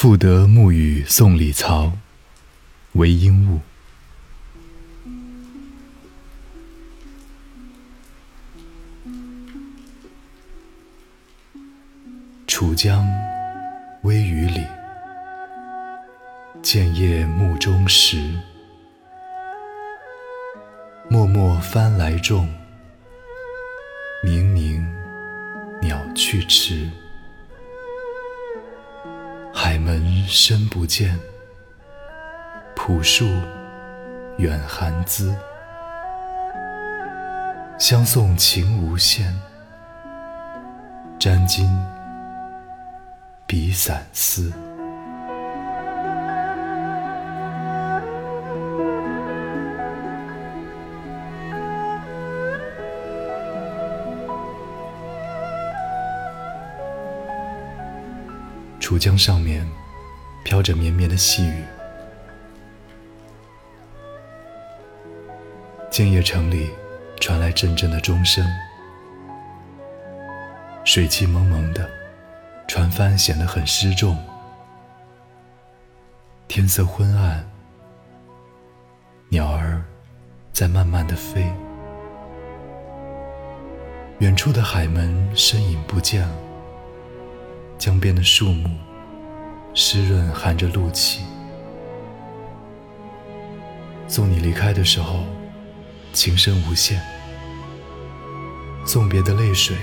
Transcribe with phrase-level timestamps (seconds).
[0.00, 1.92] 赋得暮雨送李曹，
[2.92, 3.60] 为应物。
[12.46, 13.06] 楚江
[14.04, 14.64] 微雨里，
[16.62, 18.40] 建业暮中时。
[21.10, 22.48] 漠漠帆来重，
[24.24, 24.82] 冥冥
[25.82, 26.88] 鸟去迟。
[29.62, 31.20] 海门深不见，
[32.74, 33.28] 朴树
[34.38, 35.36] 远寒滋。
[37.78, 39.38] 相送情无限，
[41.18, 41.68] 沾巾
[43.46, 44.50] 比散丝。
[58.90, 59.64] 楚江上面
[60.42, 61.62] 飘着绵绵的细雨，
[65.88, 66.68] 建业城里
[67.20, 68.44] 传来阵阵的钟声，
[70.84, 71.88] 水汽蒙蒙的，
[72.66, 74.18] 船帆显得很失重。
[76.48, 77.48] 天色昏暗，
[79.28, 79.80] 鸟儿
[80.52, 81.48] 在慢慢的飞，
[84.18, 86.34] 远处的海门身影不见了。
[87.78, 88.68] 江边的树木
[89.82, 91.22] 湿润，含着露气。
[94.06, 95.20] 送你离开的时候，
[96.12, 97.00] 情深无限。
[98.84, 99.74] 送别的泪水，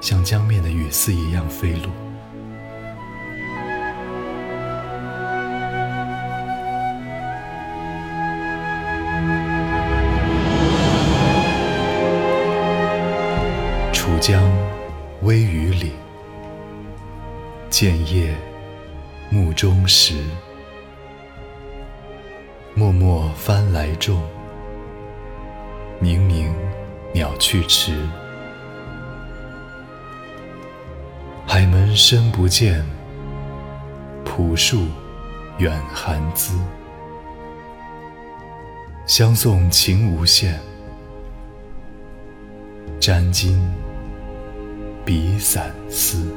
[0.00, 1.90] 像江面的雨丝一样飞落。
[13.92, 14.40] 楚江
[15.22, 16.03] 微雨里。
[17.76, 18.32] 建业
[19.30, 20.22] 暮中时，
[22.72, 24.22] 漠漠帆来重，
[26.00, 26.54] 冥冥
[27.12, 27.98] 鸟去迟。
[31.48, 32.86] 海门深不见，
[34.24, 34.86] 朴树
[35.58, 36.56] 远寒滋。
[39.04, 40.60] 相送情无限，
[43.00, 43.60] 沾襟
[45.04, 46.32] 笔散丝。